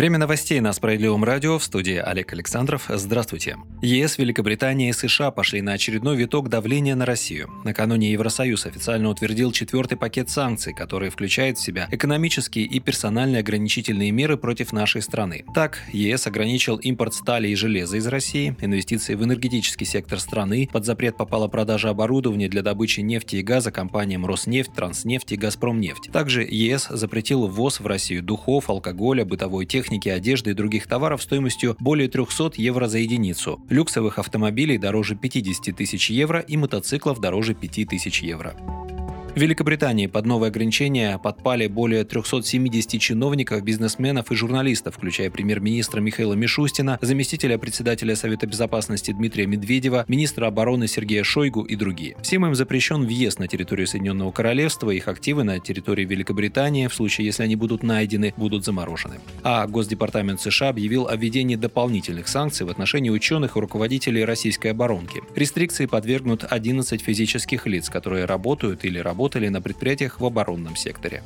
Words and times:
Время 0.00 0.16
новостей 0.16 0.60
на 0.60 0.72
Справедливом 0.72 1.24
радио 1.24 1.58
в 1.58 1.62
студии 1.62 1.96
Олег 1.96 2.32
Александров. 2.32 2.86
Здравствуйте. 2.88 3.58
ЕС, 3.82 4.16
Великобритания 4.16 4.88
и 4.88 4.94
США 4.94 5.30
пошли 5.30 5.60
на 5.60 5.74
очередной 5.74 6.16
виток 6.16 6.48
давления 6.48 6.94
на 6.94 7.04
Россию. 7.04 7.50
Накануне 7.64 8.10
Евросоюз 8.12 8.64
официально 8.64 9.10
утвердил 9.10 9.52
четвертый 9.52 9.98
пакет 9.98 10.30
санкций, 10.30 10.72
который 10.72 11.10
включает 11.10 11.58
в 11.58 11.62
себя 11.62 11.86
экономические 11.90 12.64
и 12.64 12.80
персональные 12.80 13.40
ограничительные 13.40 14.10
меры 14.10 14.38
против 14.38 14.72
нашей 14.72 15.02
страны. 15.02 15.44
Так, 15.54 15.82
ЕС 15.92 16.26
ограничил 16.26 16.76
импорт 16.76 17.12
стали 17.12 17.48
и 17.48 17.54
железа 17.54 17.98
из 17.98 18.06
России, 18.06 18.56
инвестиции 18.58 19.14
в 19.14 19.22
энергетический 19.22 19.84
сектор 19.84 20.18
страны, 20.18 20.66
под 20.72 20.86
запрет 20.86 21.18
попала 21.18 21.46
продажа 21.48 21.90
оборудования 21.90 22.48
для 22.48 22.62
добычи 22.62 23.00
нефти 23.00 23.36
и 23.36 23.42
газа 23.42 23.70
компаниям 23.70 24.24
Роснефть, 24.24 24.72
Транснефть 24.72 25.32
и 25.32 25.36
Газпромнефть. 25.36 26.10
Также 26.10 26.42
ЕС 26.42 26.86
запретил 26.88 27.46
ввоз 27.48 27.80
в 27.80 27.86
Россию 27.86 28.22
духов, 28.22 28.70
алкоголя, 28.70 29.26
бытовой 29.26 29.66
техники, 29.66 29.89
техники, 29.90 30.08
одежды 30.08 30.50
и 30.50 30.54
других 30.54 30.86
товаров 30.86 31.20
стоимостью 31.20 31.76
более 31.80 32.08
300 32.08 32.52
евро 32.56 32.86
за 32.86 32.98
единицу, 32.98 33.60
люксовых 33.68 34.20
автомобилей 34.20 34.78
дороже 34.78 35.16
50 35.16 35.76
тысяч 35.76 36.10
евро 36.10 36.38
и 36.38 36.56
мотоциклов 36.56 37.20
дороже 37.20 37.54
5 37.54 37.88
тысяч 37.88 38.22
евро. 38.22 38.54
В 39.32 39.36
Великобритании 39.36 40.08
под 40.08 40.26
новые 40.26 40.48
ограничения 40.48 41.16
подпали 41.16 41.68
более 41.68 42.02
370 42.04 43.00
чиновников, 43.00 43.62
бизнесменов 43.62 44.32
и 44.32 44.34
журналистов, 44.34 44.96
включая 44.96 45.30
премьер-министра 45.30 46.00
Михаила 46.00 46.34
Мишустина, 46.34 46.98
заместителя 47.00 47.56
председателя 47.56 48.16
Совета 48.16 48.48
безопасности 48.48 49.12
Дмитрия 49.12 49.46
Медведева, 49.46 50.04
министра 50.08 50.48
обороны 50.48 50.88
Сергея 50.88 51.22
Шойгу 51.22 51.62
и 51.62 51.76
другие. 51.76 52.16
Всем 52.22 52.44
им 52.44 52.56
запрещен 52.56 53.06
въезд 53.06 53.38
на 53.38 53.46
территорию 53.46 53.86
Соединенного 53.86 54.32
Королевства, 54.32 54.90
их 54.90 55.06
активы 55.06 55.44
на 55.44 55.60
территории 55.60 56.04
Великобритании, 56.04 56.88
в 56.88 56.94
случае, 56.94 57.26
если 57.26 57.44
они 57.44 57.54
будут 57.54 57.84
найдены, 57.84 58.34
будут 58.36 58.64
заморожены. 58.64 59.20
А 59.44 59.64
Госдепартамент 59.68 60.40
США 60.40 60.70
объявил 60.70 61.06
о 61.06 61.14
введении 61.14 61.54
дополнительных 61.54 62.26
санкций 62.26 62.66
в 62.66 62.70
отношении 62.70 63.10
ученых 63.10 63.56
и 63.56 63.60
руководителей 63.60 64.24
российской 64.24 64.72
оборонки. 64.72 65.22
Рестрикции 65.36 65.86
подвергнут 65.86 66.44
11 66.50 67.00
физических 67.00 67.68
лиц, 67.68 67.88
которые 67.88 68.24
работают 68.24 68.84
или 68.84 68.98
работают 68.98 69.19
работали 69.20 69.50
на 69.50 69.60
предприятиях 69.60 70.18
в 70.18 70.24
оборонном 70.24 70.76
секторе. 70.76 71.22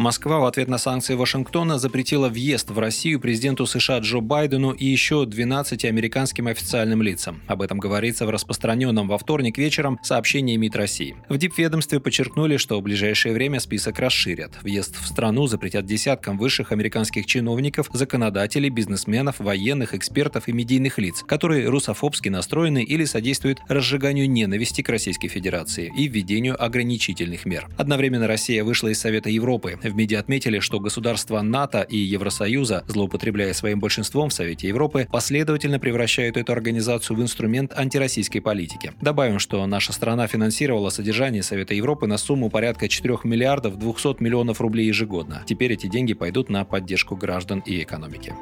Москва 0.00 0.38
в 0.38 0.46
ответ 0.46 0.66
на 0.68 0.78
санкции 0.78 1.14
Вашингтона 1.14 1.78
запретила 1.78 2.30
въезд 2.30 2.70
в 2.70 2.78
Россию 2.78 3.20
президенту 3.20 3.66
США 3.66 3.98
Джо 3.98 4.20
Байдену 4.20 4.70
и 4.70 4.86
еще 4.86 5.26
12 5.26 5.84
американским 5.84 6.46
официальным 6.46 7.02
лицам. 7.02 7.42
Об 7.46 7.60
этом 7.60 7.78
говорится 7.78 8.24
в 8.24 8.30
распространенном 8.30 9.08
во 9.08 9.18
вторник 9.18 9.58
вечером 9.58 9.98
сообщении 10.02 10.56
МИД 10.56 10.76
России. 10.76 11.16
В 11.28 11.36
Дипведомстве 11.36 12.00
подчеркнули, 12.00 12.56
что 12.56 12.80
в 12.80 12.82
ближайшее 12.82 13.34
время 13.34 13.60
список 13.60 13.98
расширят. 13.98 14.52
Въезд 14.62 14.96
в 14.98 15.06
страну 15.06 15.46
запретят 15.46 15.84
десяткам 15.84 16.38
высших 16.38 16.72
американских 16.72 17.26
чиновников, 17.26 17.90
законодателей, 17.92 18.70
бизнесменов, 18.70 19.38
военных, 19.38 19.92
экспертов 19.92 20.48
и 20.48 20.52
медийных 20.52 20.96
лиц, 20.96 21.22
которые 21.28 21.68
русофобски 21.68 22.30
настроены 22.30 22.82
или 22.82 23.04
содействуют 23.04 23.58
разжиганию 23.68 24.30
ненависти 24.30 24.80
к 24.80 24.88
Российской 24.88 25.28
Федерации 25.28 25.92
и 25.94 26.08
введению 26.08 26.56
ограничительных 26.64 27.44
мер. 27.44 27.68
Одновременно 27.76 28.26
Россия 28.26 28.64
вышла 28.64 28.88
из 28.88 28.98
Совета 28.98 29.28
Европы. 29.28 29.78
В 29.90 29.96
МИДе 29.96 30.18
отметили, 30.18 30.60
что 30.60 30.78
государства 30.78 31.42
НАТО 31.42 31.80
и 31.80 31.96
Евросоюза, 31.96 32.84
злоупотребляя 32.86 33.52
своим 33.52 33.80
большинством 33.80 34.28
в 34.28 34.32
Совете 34.32 34.68
Европы, 34.68 35.08
последовательно 35.10 35.80
превращают 35.80 36.36
эту 36.36 36.52
организацию 36.52 37.16
в 37.16 37.22
инструмент 37.22 37.72
антироссийской 37.76 38.40
политики. 38.40 38.92
Добавим, 39.00 39.40
что 39.40 39.66
наша 39.66 39.92
страна 39.92 40.28
финансировала 40.28 40.90
содержание 40.90 41.42
Совета 41.42 41.74
Европы 41.74 42.06
на 42.06 42.18
сумму 42.18 42.50
порядка 42.50 42.88
4 42.88 43.18
миллиардов 43.24 43.78
200 43.78 44.22
миллионов 44.22 44.60
рублей 44.60 44.86
ежегодно. 44.86 45.42
Теперь 45.44 45.72
эти 45.72 45.88
деньги 45.88 46.14
пойдут 46.14 46.50
на 46.50 46.64
поддержку 46.64 47.16
граждан 47.16 47.58
и 47.66 47.82
экономики. 47.82 48.32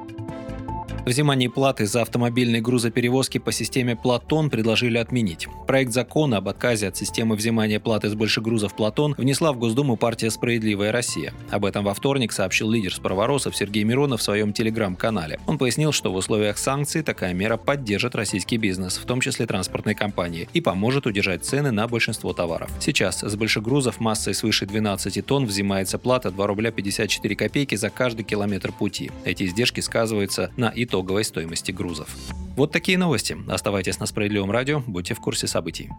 Взимание 1.09 1.49
платы 1.49 1.87
за 1.87 2.03
автомобильные 2.03 2.61
грузоперевозки 2.61 3.39
по 3.39 3.51
системе 3.51 3.97
«Платон» 3.97 4.51
предложили 4.51 4.99
отменить. 4.99 5.49
Проект 5.67 5.91
закона 5.95 6.37
об 6.37 6.51
отказе 6.51 6.89
от 6.89 6.99
системы 6.99 7.35
взимания 7.35 7.81
платы 7.81 8.11
с 8.11 8.15
большегрузов 8.15 8.77
«Платон» 8.77 9.15
внесла 9.17 9.55
в 9.55 9.59
Госдуму 9.59 9.97
партия 9.97 10.31
«Справедливая 10.31 10.93
Россия». 10.93 11.33
Об 11.51 11.65
этом 11.65 11.83
во 11.83 11.95
вторник 11.95 12.31
сообщил 12.31 12.71
лидер 12.71 12.95
справоросов 12.95 13.57
Сергей 13.57 13.85
Миронов 13.85 14.21
в 14.21 14.23
своем 14.23 14.53
телеграм-канале. 14.53 15.41
Он 15.47 15.57
пояснил, 15.57 15.93
что 15.93 16.13
в 16.13 16.15
условиях 16.15 16.59
санкций 16.59 17.03
такая 17.03 17.33
мера 17.33 17.57
поддержит 17.57 18.15
российский 18.15 18.59
бизнес, 18.59 18.99
в 18.99 19.07
том 19.07 19.23
числе 19.23 19.47
транспортные 19.47 19.95
компании, 19.95 20.47
и 20.53 20.61
поможет 20.61 21.07
удержать 21.07 21.43
цены 21.43 21.71
на 21.71 21.89
большинство 21.89 22.35
товаров. 22.35 22.71
Сейчас 22.81 23.23
с 23.23 23.35
большегрузов 23.35 23.99
массой 23.99 24.35
свыше 24.35 24.67
12 24.67 25.25
тонн 25.25 25.47
взимается 25.47 25.99
плата 25.99 26.31
2 26.31 26.47
рубля 26.47 26.71
54 26.71 27.35
копейки 27.35 27.77
за 27.77 27.89
каждый 27.89 28.25
километр 28.25 28.73
пути. 28.73 29.11
Эти 29.25 29.45
издержки 29.45 29.81
сказываются 29.81 30.51
на 30.59 30.71
итог 30.75 30.98
итоговой 30.99 31.25
стоимости 31.25 31.71
грузов. 31.71 32.09
Вот 32.57 32.73
такие 32.73 32.99
новости. 32.99 33.37
Оставайтесь 33.49 34.01
на 34.01 34.07
Справедливом 34.07 34.51
радио, 34.51 34.83
будьте 34.87 35.15
в 35.15 35.21
курсе 35.21 35.47
событий. 35.47 35.91